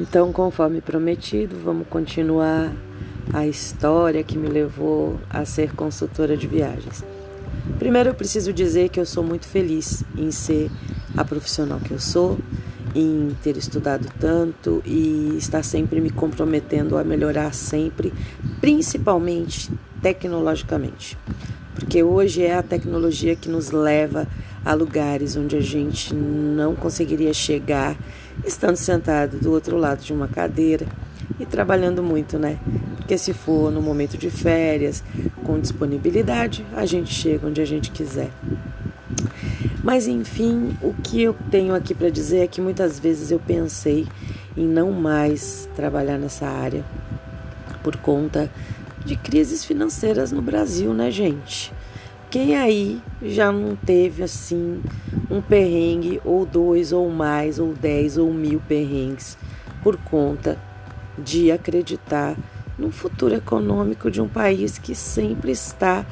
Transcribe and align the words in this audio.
Então, 0.00 0.32
conforme 0.32 0.80
prometido, 0.80 1.56
vamos 1.64 1.88
continuar 1.88 2.72
a 3.34 3.48
história 3.48 4.22
que 4.22 4.38
me 4.38 4.48
levou 4.48 5.18
a 5.28 5.44
ser 5.44 5.74
consultora 5.74 6.36
de 6.36 6.46
viagens. 6.46 7.04
Primeiro, 7.80 8.10
eu 8.10 8.14
preciso 8.14 8.52
dizer 8.52 8.90
que 8.90 9.00
eu 9.00 9.04
sou 9.04 9.24
muito 9.24 9.48
feliz 9.48 10.04
em 10.16 10.30
ser 10.30 10.70
a 11.16 11.24
profissional 11.24 11.80
que 11.80 11.90
eu 11.90 11.98
sou, 11.98 12.38
em 12.94 13.36
ter 13.42 13.56
estudado 13.56 14.06
tanto 14.20 14.80
e 14.86 15.34
estar 15.36 15.64
sempre 15.64 16.00
me 16.00 16.10
comprometendo 16.10 16.96
a 16.96 17.02
melhorar 17.02 17.52
sempre, 17.52 18.14
principalmente 18.60 19.68
tecnologicamente. 20.00 21.18
Porque 21.78 22.02
hoje 22.02 22.42
é 22.42 22.54
a 22.54 22.62
tecnologia 22.62 23.36
que 23.36 23.48
nos 23.48 23.70
leva 23.70 24.26
a 24.64 24.74
lugares 24.74 25.36
onde 25.36 25.56
a 25.56 25.60
gente 25.60 26.12
não 26.12 26.74
conseguiria 26.74 27.32
chegar 27.32 27.96
estando 28.44 28.76
sentado 28.76 29.38
do 29.38 29.52
outro 29.52 29.76
lado 29.76 30.02
de 30.02 30.12
uma 30.12 30.28
cadeira 30.28 30.86
e 31.38 31.46
trabalhando 31.46 32.02
muito, 32.02 32.38
né? 32.38 32.58
Porque 32.96 33.16
se 33.16 33.32
for 33.32 33.70
no 33.70 33.80
momento 33.80 34.18
de 34.18 34.28
férias, 34.28 35.02
com 35.44 35.58
disponibilidade, 35.58 36.66
a 36.74 36.84
gente 36.84 37.14
chega 37.14 37.46
onde 37.46 37.60
a 37.60 37.64
gente 37.64 37.90
quiser. 37.90 38.30
Mas 39.82 40.06
enfim, 40.06 40.76
o 40.82 40.92
que 40.92 41.22
eu 41.22 41.34
tenho 41.50 41.74
aqui 41.74 41.94
para 41.94 42.10
dizer 42.10 42.40
é 42.40 42.46
que 42.46 42.60
muitas 42.60 42.98
vezes 42.98 43.30
eu 43.30 43.38
pensei 43.38 44.06
em 44.56 44.66
não 44.66 44.90
mais 44.90 45.68
trabalhar 45.76 46.18
nessa 46.18 46.46
área 46.46 46.84
por 47.82 47.96
conta 47.96 48.50
de 49.08 49.16
crises 49.16 49.64
financeiras 49.64 50.30
no 50.30 50.42
Brasil, 50.42 50.92
né, 50.92 51.10
gente? 51.10 51.72
Quem 52.30 52.54
aí 52.54 53.00
já 53.22 53.50
não 53.50 53.74
teve 53.74 54.22
assim 54.22 54.82
um 55.30 55.40
perrengue 55.40 56.20
ou 56.26 56.44
dois 56.44 56.92
ou 56.92 57.08
mais 57.08 57.58
ou 57.58 57.72
dez 57.72 58.18
ou 58.18 58.30
mil 58.34 58.60
perrengues 58.60 59.38
por 59.82 59.96
conta 59.96 60.58
de 61.16 61.50
acreditar 61.50 62.36
no 62.78 62.90
futuro 62.90 63.34
econômico 63.34 64.10
de 64.10 64.20
um 64.20 64.28
país 64.28 64.76
que 64.76 64.94
sempre 64.94 65.52
está 65.52 66.04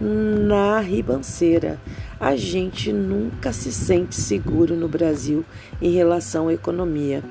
na 0.00 0.78
ribanceira. 0.78 1.76
A 2.20 2.36
gente 2.36 2.92
nunca 2.92 3.52
se 3.52 3.72
sente 3.72 4.14
seguro 4.14 4.76
no 4.76 4.86
Brasil 4.86 5.44
em 5.82 5.90
relação 5.90 6.46
à 6.46 6.54
economia. 6.54 7.22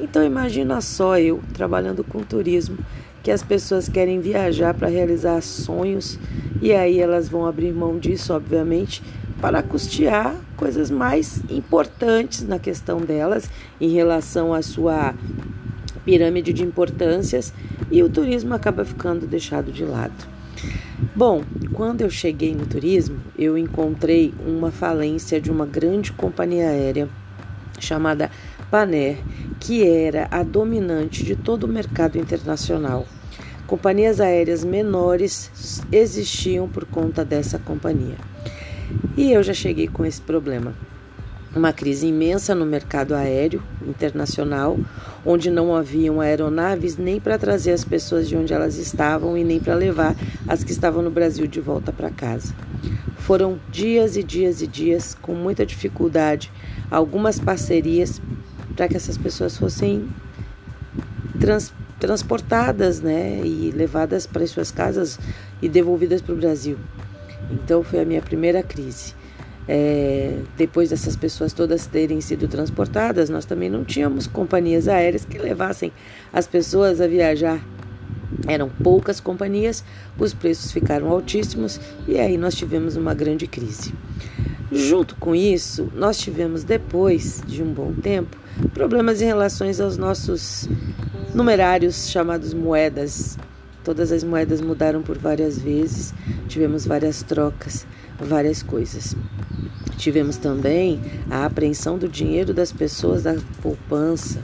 Então 0.00 0.24
imagina 0.24 0.80
só 0.80 1.18
eu 1.18 1.40
trabalhando 1.52 2.02
com 2.02 2.20
turismo, 2.20 2.78
que 3.22 3.30
as 3.30 3.42
pessoas 3.42 3.88
querem 3.88 4.20
viajar 4.20 4.74
para 4.74 4.88
realizar 4.88 5.40
sonhos 5.40 6.18
e 6.60 6.72
aí 6.72 7.00
elas 7.00 7.28
vão 7.28 7.46
abrir 7.46 7.72
mão 7.72 7.98
disso, 7.98 8.34
obviamente, 8.34 9.02
para 9.40 9.62
custear 9.62 10.34
coisas 10.56 10.90
mais 10.90 11.42
importantes 11.50 12.46
na 12.46 12.58
questão 12.58 13.00
delas 13.00 13.48
em 13.80 13.88
relação 13.88 14.52
à 14.52 14.60
sua 14.60 15.14
pirâmide 16.04 16.52
de 16.52 16.62
importâncias 16.62 17.52
e 17.90 18.02
o 18.02 18.08
turismo 18.08 18.54
acaba 18.54 18.84
ficando 18.84 19.26
deixado 19.26 19.72
de 19.72 19.84
lado. 19.84 20.28
Bom, 21.16 21.42
quando 21.72 22.02
eu 22.02 22.10
cheguei 22.10 22.54
no 22.54 22.66
turismo, 22.66 23.18
eu 23.38 23.56
encontrei 23.56 24.34
uma 24.46 24.70
falência 24.70 25.40
de 25.40 25.50
uma 25.50 25.64
grande 25.64 26.12
companhia 26.12 26.68
aérea 26.68 27.08
chamada 27.80 28.30
Paner, 28.70 29.18
que 29.58 29.86
era 29.86 30.28
a 30.30 30.42
dominante 30.42 31.24
de 31.24 31.34
todo 31.34 31.64
o 31.64 31.68
mercado 31.68 32.18
internacional. 32.18 33.06
Companhias 33.66 34.20
aéreas 34.20 34.64
menores 34.64 35.82
existiam 35.92 36.68
por 36.68 36.84
conta 36.84 37.24
dessa 37.24 37.58
companhia. 37.58 38.16
E 39.16 39.32
eu 39.32 39.42
já 39.42 39.54
cheguei 39.54 39.86
com 39.86 40.04
esse 40.04 40.20
problema 40.20 40.74
uma 41.54 41.72
crise 41.72 42.06
imensa 42.06 42.54
no 42.54 42.64
mercado 42.64 43.14
aéreo 43.14 43.62
internacional, 43.86 44.78
onde 45.26 45.50
não 45.50 45.74
haviam 45.74 46.20
aeronaves 46.20 46.96
nem 46.96 47.18
para 47.18 47.38
trazer 47.38 47.72
as 47.72 47.84
pessoas 47.84 48.28
de 48.28 48.36
onde 48.36 48.54
elas 48.54 48.76
estavam 48.76 49.36
e 49.36 49.42
nem 49.42 49.58
para 49.58 49.74
levar 49.74 50.14
as 50.46 50.62
que 50.62 50.70
estavam 50.70 51.02
no 51.02 51.10
Brasil 51.10 51.46
de 51.46 51.60
volta 51.60 51.92
para 51.92 52.10
casa. 52.10 52.54
Foram 53.30 53.60
dias 53.70 54.16
e 54.16 54.24
dias 54.24 54.60
e 54.60 54.66
dias 54.66 55.14
com 55.14 55.32
muita 55.34 55.64
dificuldade, 55.64 56.50
algumas 56.90 57.38
parcerias 57.38 58.20
para 58.74 58.88
que 58.88 58.96
essas 58.96 59.16
pessoas 59.16 59.56
fossem 59.56 60.08
trans, 61.38 61.72
transportadas, 62.00 63.00
né, 63.00 63.40
e 63.44 63.70
levadas 63.70 64.26
para 64.26 64.44
suas 64.48 64.72
casas 64.72 65.16
e 65.62 65.68
devolvidas 65.68 66.20
para 66.20 66.34
o 66.34 66.36
Brasil. 66.36 66.76
Então 67.52 67.84
foi 67.84 68.00
a 68.00 68.04
minha 68.04 68.20
primeira 68.20 68.64
crise 68.64 69.14
é, 69.68 70.40
depois 70.56 70.90
dessas 70.90 71.14
pessoas 71.14 71.52
todas 71.52 71.86
terem 71.86 72.20
sido 72.20 72.48
transportadas, 72.48 73.30
nós 73.30 73.44
também 73.44 73.70
não 73.70 73.84
tínhamos 73.84 74.26
companhias 74.26 74.88
aéreas 74.88 75.24
que 75.24 75.38
levassem 75.38 75.92
as 76.32 76.48
pessoas 76.48 77.00
a 77.00 77.06
viajar. 77.06 77.64
Eram 78.50 78.68
poucas 78.68 79.20
companhias, 79.20 79.84
os 80.18 80.34
preços 80.34 80.72
ficaram 80.72 81.08
altíssimos 81.08 81.80
e 82.08 82.18
aí 82.18 82.36
nós 82.36 82.56
tivemos 82.56 82.96
uma 82.96 83.14
grande 83.14 83.46
crise. 83.46 83.94
Junto 84.72 85.14
com 85.14 85.36
isso, 85.36 85.88
nós 85.94 86.18
tivemos 86.18 86.64
depois 86.64 87.40
de 87.46 87.62
um 87.62 87.72
bom 87.72 87.92
tempo 87.92 88.36
problemas 88.74 89.22
em 89.22 89.26
relação 89.26 89.68
aos 89.68 89.96
nossos 89.96 90.68
numerários 91.32 92.08
chamados 92.08 92.52
moedas. 92.52 93.38
Todas 93.84 94.10
as 94.10 94.24
moedas 94.24 94.60
mudaram 94.60 95.00
por 95.00 95.16
várias 95.16 95.56
vezes, 95.56 96.12
tivemos 96.48 96.84
várias 96.84 97.22
trocas, 97.22 97.86
várias 98.18 98.64
coisas. 98.64 99.14
Tivemos 99.96 100.36
também 100.36 101.00
a 101.30 101.44
apreensão 101.44 101.98
do 101.98 102.08
dinheiro 102.08 102.54
das 102.54 102.72
pessoas 102.72 103.24
da 103.24 103.36
poupança 103.60 104.40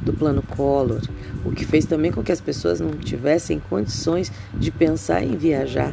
do 0.00 0.12
plano 0.12 0.42
Collor, 0.42 1.00
o 1.44 1.50
que 1.50 1.64
fez 1.64 1.84
também 1.84 2.12
com 2.12 2.22
que 2.22 2.32
as 2.32 2.40
pessoas 2.40 2.80
não 2.80 2.90
tivessem 2.90 3.58
condições 3.58 4.30
de 4.54 4.70
pensar 4.70 5.22
em 5.24 5.36
viajar. 5.36 5.92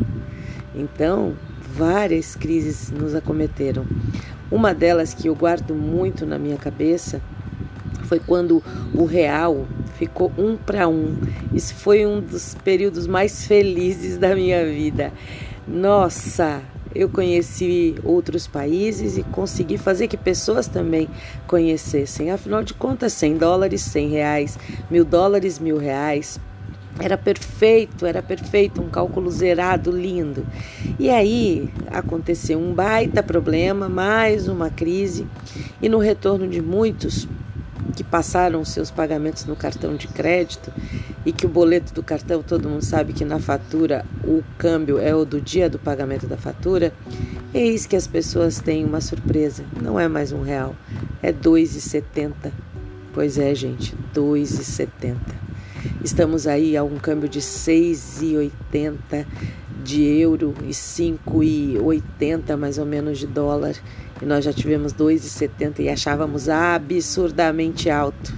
Então, 0.75 1.33
várias 1.75 2.35
crises 2.35 2.91
nos 2.91 3.15
acometeram. 3.15 3.85
Uma 4.51 4.73
delas 4.73 5.13
que 5.13 5.27
eu 5.27 5.35
guardo 5.35 5.73
muito 5.73 6.25
na 6.25 6.37
minha 6.37 6.57
cabeça 6.57 7.21
foi 8.03 8.19
quando 8.19 8.63
o 8.93 9.05
real 9.05 9.67
ficou 9.97 10.31
um 10.37 10.55
para 10.55 10.87
um. 10.87 11.17
Isso 11.53 11.75
foi 11.75 12.05
um 12.05 12.21
dos 12.21 12.55
períodos 12.63 13.05
mais 13.07 13.45
felizes 13.45 14.17
da 14.17 14.33
minha 14.35 14.65
vida. 14.65 15.11
Nossa, 15.67 16.61
eu 16.97 17.07
conheci 17.07 17.95
outros 18.03 18.47
países 18.47 19.17
e 19.17 19.23
consegui 19.23 19.77
fazer 19.77 20.07
que 20.07 20.17
pessoas 20.17 20.67
também 20.67 21.07
conhecessem. 21.45 22.31
Afinal 22.31 22.63
de 22.63 22.73
contas, 22.73 23.13
100 23.13 23.37
dólares, 23.37 23.81
100 23.81 24.09
reais, 24.09 24.59
mil 24.89 25.05
dólares, 25.05 25.59
mil 25.59 25.77
reais. 25.77 26.39
Era 26.99 27.15
perfeito, 27.15 28.07
era 28.07 28.23
perfeito, 28.23 28.81
um 28.81 28.89
cálculo 28.89 29.29
zerado, 29.29 29.91
lindo. 29.91 30.43
E 30.97 31.11
aí 31.11 31.69
aconteceu 31.91 32.57
um 32.57 32.73
baita 32.73 33.21
problema, 33.21 33.87
mais 33.87 34.47
uma 34.47 34.71
crise, 34.71 35.27
e 35.79 35.87
no 35.87 35.99
retorno 35.99 36.47
de 36.47 36.59
muitos, 36.59 37.27
que 37.95 38.03
passaram 38.03 38.63
seus 38.65 38.91
pagamentos 38.91 39.45
no 39.45 39.55
cartão 39.55 39.95
de 39.95 40.07
crédito 40.07 40.71
e 41.25 41.31
que 41.31 41.45
o 41.45 41.49
boleto 41.49 41.93
do 41.93 42.03
cartão, 42.03 42.41
todo 42.41 42.69
mundo 42.69 42.83
sabe 42.83 43.13
que 43.13 43.25
na 43.25 43.39
fatura 43.39 44.05
o 44.23 44.43
câmbio 44.57 44.99
é 44.99 45.15
o 45.15 45.25
do 45.25 45.41
dia 45.41 45.69
do 45.69 45.79
pagamento 45.79 46.27
da 46.27 46.37
fatura, 46.37 46.93
eis 47.53 47.85
que 47.85 47.95
as 47.95 48.07
pessoas 48.07 48.59
têm 48.59 48.85
uma 48.85 49.01
surpresa. 49.01 49.63
Não 49.81 49.99
é 49.99 50.07
mais 50.07 50.31
um 50.31 50.41
real, 50.41 50.75
é 51.21 51.31
2,70. 51.31 52.51
Pois 53.13 53.37
é, 53.37 53.53
gente, 53.55 53.95
2,70. 54.13 55.15
Estamos 56.03 56.47
aí 56.47 56.77
a 56.77 56.83
um 56.83 56.97
câmbio 56.97 57.27
de 57.27 57.39
6,80 57.39 59.25
de 59.83 60.03
euro 60.03 60.53
e 60.63 60.69
5,80 60.69 62.57
mais 62.57 62.77
ou 62.77 62.85
menos 62.85 63.19
de 63.19 63.27
dólar 63.27 63.75
e 64.21 64.25
nós 64.25 64.43
já 64.43 64.53
tivemos 64.53 64.93
2,70 64.93 65.79
e 65.79 65.89
achávamos 65.89 66.49
absurdamente 66.49 67.89
alto. 67.89 68.33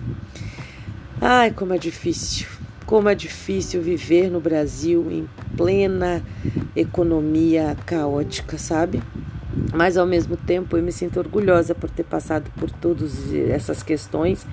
Ai, 1.21 1.51
como 1.51 1.73
é 1.73 1.77
difícil. 1.77 2.47
Como 2.85 3.07
é 3.07 3.15
difícil 3.15 3.81
viver 3.81 4.29
no 4.31 4.39
Brasil 4.39 5.11
em 5.11 5.29
plena 5.55 6.23
economia 6.75 7.75
caótica, 7.85 8.57
sabe? 8.57 9.01
Mas 9.73 9.97
ao 9.97 10.05
mesmo 10.05 10.35
tempo 10.37 10.77
eu 10.77 10.83
me 10.83 10.91
sinto 10.91 11.19
orgulhosa 11.19 11.75
por 11.75 11.89
ter 11.89 12.03
passado 12.03 12.49
por 12.57 12.71
todas 12.71 13.33
essas 13.33 13.83
questões 13.83 14.45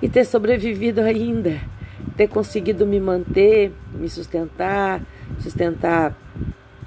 e 0.00 0.08
ter 0.08 0.24
sobrevivido 0.24 1.00
ainda, 1.00 1.60
ter 2.16 2.28
conseguido 2.28 2.86
me 2.86 3.00
manter, 3.00 3.72
me 3.94 4.08
sustentar, 4.08 5.02
sustentar 5.40 6.16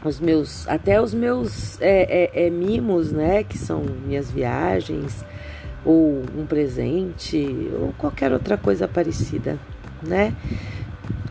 os 0.08 0.20
meus, 0.20 0.68
até 0.68 1.02
os 1.02 1.14
meus 1.14 1.80
é, 1.82 2.30
é, 2.34 2.46
é, 2.46 2.50
mimos, 2.50 3.12
né, 3.12 3.44
que 3.44 3.58
são 3.58 3.84
minhas 4.06 4.30
viagens, 4.30 5.24
ou 5.84 6.24
um 6.38 6.46
presente, 6.46 7.48
ou 7.80 7.94
qualquer 7.98 8.32
outra 8.32 8.58
coisa 8.58 8.88
parecida, 8.88 9.60
né? 10.02 10.34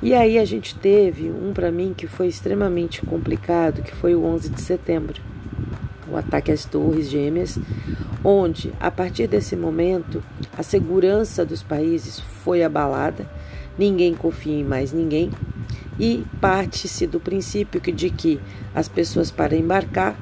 E 0.02 0.12
aí 0.12 0.38
a 0.38 0.44
gente 0.44 0.74
teve 0.76 1.30
um 1.30 1.52
para 1.52 1.72
mim 1.72 1.94
que 1.96 2.06
foi 2.06 2.28
extremamente 2.28 3.00
complicado, 3.04 3.82
que 3.82 3.94
foi 3.94 4.14
o 4.14 4.24
11 4.24 4.50
de 4.50 4.60
setembro. 4.60 5.20
O 6.10 6.16
ataque 6.16 6.52
às 6.52 6.64
Torres 6.64 7.08
Gêmeas, 7.08 7.58
onde, 8.22 8.72
a 8.78 8.90
partir 8.90 9.26
desse 9.26 9.56
momento, 9.56 10.22
a 10.56 10.62
segurança 10.62 11.44
dos 11.44 11.62
países 11.62 12.20
foi 12.20 12.62
abalada, 12.62 13.26
ninguém 13.78 14.14
confia 14.14 14.60
em 14.60 14.62
mais 14.62 14.92
ninguém, 14.92 15.30
e 15.99 16.25
parte-se 16.41 17.06
do 17.06 17.20
princípio 17.20 17.81
de 17.81 18.11
que 18.11 18.41
as 18.75 18.88
pessoas, 18.88 19.31
para 19.31 19.56
embarcar, 19.56 20.17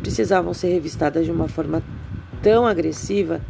precisavam 0.00 0.52
ser 0.52 0.68
revistadas 0.68 1.24
de 1.24 1.30
uma 1.30 1.48
forma 1.48 1.82
tão 2.42 2.66
agressiva, 2.66 3.40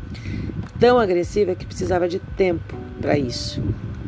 tão 0.78 0.98
agressiva 0.98 1.54
que 1.54 1.66
precisava 1.66 2.08
de 2.08 2.18
tempo 2.18 2.76
para 3.00 3.18
isso. 3.18 3.62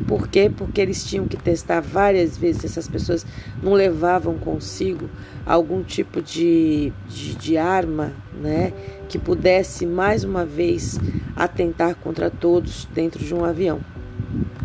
Por 0.07 0.29
quê? 0.29 0.49
Porque 0.55 0.79
eles 0.79 1.05
tinham 1.05 1.27
que 1.27 1.35
testar 1.35 1.81
várias 1.81 2.37
vezes. 2.37 2.63
Essas 2.63 2.87
pessoas 2.87 3.25
não 3.61 3.73
levavam 3.73 4.37
consigo 4.37 5.09
algum 5.45 5.83
tipo 5.83 6.21
de, 6.21 6.93
de, 7.09 7.35
de 7.35 7.57
arma, 7.57 8.13
né? 8.41 8.71
Que 9.09 9.19
pudesse 9.19 9.85
mais 9.85 10.23
uma 10.23 10.45
vez 10.45 10.97
atentar 11.35 11.95
contra 11.95 12.29
todos 12.29 12.87
dentro 12.93 13.23
de 13.23 13.33
um 13.35 13.43
avião. 13.43 13.81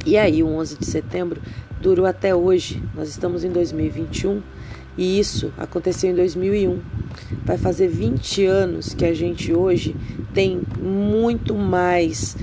E 0.06 0.16
aí, 0.16 0.42
o 0.42 0.48
11 0.48 0.78
de 0.78 0.86
setembro 0.86 1.40
durou 1.82 2.06
até 2.06 2.34
hoje. 2.34 2.82
Nós 2.94 3.08
estamos 3.08 3.42
em 3.42 3.50
2021 3.50 4.40
e 4.96 5.18
isso 5.18 5.52
aconteceu 5.58 6.10
em 6.10 6.14
2001. 6.14 6.80
Vai 7.44 7.58
fazer 7.58 7.88
20 7.88 8.46
anos 8.46 8.94
que 8.94 9.04
a 9.04 9.12
gente 9.12 9.52
hoje 9.52 9.96
tem 10.32 10.62
muito 10.80 11.54
mais 11.54 12.36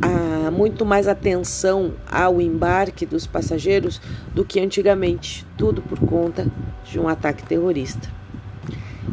a, 0.00 0.50
muito 0.50 0.86
mais 0.86 1.08
atenção 1.08 1.94
ao 2.10 2.40
embarque 2.40 3.04
dos 3.04 3.26
passageiros 3.26 4.00
do 4.34 4.44
que 4.44 4.60
antigamente, 4.60 5.46
tudo 5.56 5.82
por 5.82 5.98
conta 5.98 6.46
de 6.84 6.98
um 6.98 7.08
ataque 7.08 7.42
terrorista. 7.42 8.08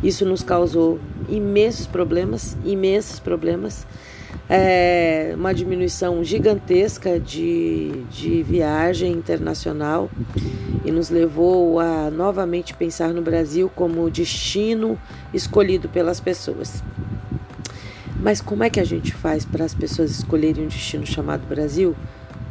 Isso 0.04 0.26
nos 0.26 0.44
causou 0.44 1.00
imensos 1.32 1.88
problemas, 1.88 2.58
imensos 2.66 3.20
problemas, 3.20 3.88
é, 4.50 5.34
uma 5.36 5.54
diminuição 5.54 6.24
gigantesca 6.24 7.20
de, 7.20 8.04
de 8.12 8.44
viagem 8.44 9.14
internacional 9.14 10.10
e 10.84 10.92
nos 10.92 11.10
levou 11.10 11.80
a 11.80 12.12
novamente 12.12 12.74
pensar 12.74 13.14
no 13.14 13.22
Brasil 13.22 13.72
como 13.74 14.10
destino 14.10 15.00
escolhido 15.34 15.88
pelas 15.88 16.20
pessoas. 16.20 16.84
Mas 18.20 18.42
como 18.42 18.64
é 18.64 18.70
que 18.70 18.80
a 18.80 18.84
gente 18.84 19.14
faz 19.14 19.46
para 19.46 19.66
as 19.66 19.74
pessoas 19.74 20.12
escolherem 20.12 20.66
um 20.66 20.68
destino 20.68 21.06
chamado 21.06 21.48
Brasil, 21.48 21.96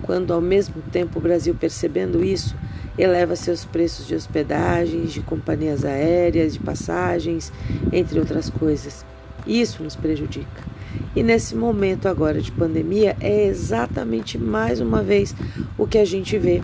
quando 0.02 0.32
ao 0.32 0.40
mesmo 0.40 0.82
tempo 0.90 1.18
o 1.18 1.22
Brasil, 1.22 1.54
percebendo 1.54 2.24
isso, 2.24 2.56
eleva 3.00 3.36
seus 3.36 3.64
preços 3.64 4.06
de 4.06 4.14
hospedagens, 4.14 5.12
de 5.12 5.20
companhias 5.20 5.84
aéreas, 5.84 6.54
de 6.54 6.58
passagens, 6.58 7.52
entre 7.92 8.18
outras 8.18 8.50
coisas? 8.50 9.04
Isso 9.46 9.82
nos 9.82 9.96
prejudica. 9.96 10.70
E 11.14 11.22
nesse 11.22 11.54
momento 11.54 12.06
agora 12.06 12.40
de 12.40 12.52
pandemia 12.52 13.16
é 13.20 13.46
exatamente 13.46 14.36
mais 14.36 14.80
uma 14.80 15.02
vez 15.02 15.34
o 15.78 15.86
que 15.86 15.98
a 15.98 16.04
gente 16.04 16.36
vê. 16.36 16.62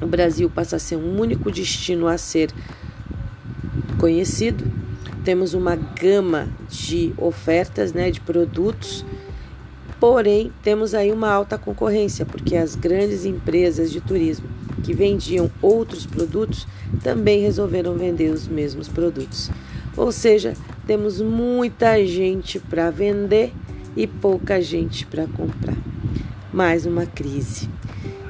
O 0.00 0.06
Brasil 0.06 0.48
passa 0.48 0.76
a 0.76 0.78
ser 0.78 0.96
um 0.96 1.20
único 1.20 1.50
destino 1.50 2.06
a 2.06 2.16
ser 2.16 2.50
conhecido 3.98 4.80
temos 5.24 5.54
uma 5.54 5.76
gama 5.76 6.48
de 6.68 7.12
ofertas, 7.16 7.92
né, 7.92 8.10
de 8.10 8.20
produtos, 8.20 9.04
porém 9.98 10.50
temos 10.62 10.94
aí 10.94 11.12
uma 11.12 11.30
alta 11.30 11.58
concorrência, 11.58 12.24
porque 12.24 12.56
as 12.56 12.74
grandes 12.74 13.24
empresas 13.24 13.90
de 13.90 14.00
turismo 14.00 14.48
que 14.80 14.94
vendiam 14.94 15.50
outros 15.60 16.06
produtos 16.06 16.66
também 17.02 17.42
resolveram 17.42 17.94
vender 17.94 18.32
os 18.32 18.48
mesmos 18.48 18.88
produtos. 18.88 19.50
Ou 19.96 20.10
seja, 20.10 20.54
temos 20.86 21.20
muita 21.20 22.04
gente 22.06 22.58
para 22.58 22.90
vender 22.90 23.52
e 23.96 24.06
pouca 24.06 24.60
gente 24.60 25.06
para 25.06 25.26
comprar. 25.26 25.76
Mais 26.52 26.86
uma 26.86 27.06
crise. 27.06 27.68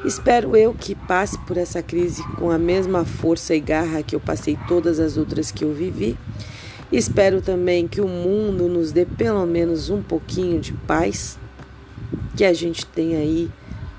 Espero 0.05 0.57
eu 0.57 0.75
que 0.75 0.95
passe 0.95 1.39
por 1.41 1.57
essa 1.57 1.83
crise 1.83 2.23
com 2.37 2.51
a 2.51 2.59
mesma 2.59 3.05
força 3.05 3.55
e 3.55 3.61
garra 3.61 4.03
que 4.03 4.17
eu 4.17 4.21
passei 4.21 4.59
todas 4.67 4.99
as 4.99 5.17
outras 5.17 5.51
que 5.51 5.65
eu 5.65 5.75
vivi 5.75 6.17
Espero 6.93 7.41
também 7.41 7.87
que 7.87 8.01
o 8.01 8.09
mundo 8.09 8.67
nos 8.67 8.91
dê 8.91 9.07
pelo 9.07 9.47
menos 9.47 9.91
um 9.91 10.03
pouquinho 10.03 10.59
de 10.59 10.73
paz, 10.73 11.39
que 12.37 12.45
a 12.45 12.53
gente 12.53 12.85
tenha 12.85 13.19
aí 13.19 13.49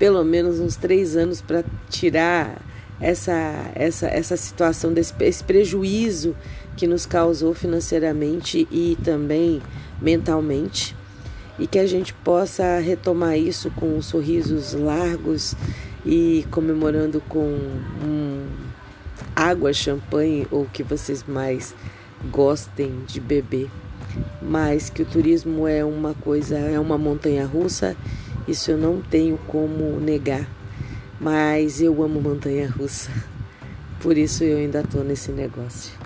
pelo 0.02 0.24
menos 0.24 0.58
uns 0.58 0.74
três 0.74 1.16
anos 1.16 1.40
para 1.40 1.62
tirar 1.88 2.60
essa, 3.00 3.70
essa, 3.72 4.08
essa 4.08 4.36
situação, 4.36 4.92
desse 4.92 5.14
esse 5.20 5.44
prejuízo 5.44 6.34
que 6.76 6.88
nos 6.88 7.06
causou 7.06 7.54
financeiramente 7.54 8.66
e 8.68 8.98
também 9.04 9.62
mentalmente, 10.00 10.96
e 11.56 11.68
que 11.68 11.78
a 11.78 11.86
gente 11.86 12.12
possa 12.14 12.80
retomar 12.80 13.38
isso 13.38 13.70
com 13.76 14.02
sorrisos 14.02 14.72
largos 14.74 15.54
e 16.04 16.44
comemorando 16.50 17.22
com 17.28 17.56
um, 18.04 18.44
água, 19.36 19.72
champanhe 19.72 20.48
ou 20.50 20.62
o 20.62 20.68
que 20.68 20.82
vocês 20.82 21.24
mais 21.28 21.76
gostem 22.28 23.04
de 23.06 23.20
beber, 23.20 23.70
mas 24.42 24.90
que 24.90 25.02
o 25.02 25.06
turismo 25.06 25.68
é 25.68 25.84
uma 25.84 26.12
coisa, 26.12 26.58
é 26.58 26.80
uma 26.80 26.98
montanha 26.98 27.46
russa, 27.46 27.96
isso 28.46 28.70
eu 28.70 28.78
não 28.78 29.00
tenho 29.00 29.38
como 29.46 30.00
negar. 30.00 30.48
Mas 31.20 31.80
eu 31.80 32.02
amo 32.02 32.20
montanha 32.20 32.68
russa, 32.68 33.10
por 34.00 34.18
isso 34.18 34.42
eu 34.42 34.58
ainda 34.58 34.80
estou 34.80 35.04
nesse 35.04 35.30
negócio. 35.30 36.01